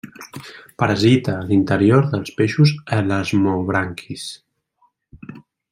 [0.83, 4.29] Parasita l'interior dels peixos elasmobranquis.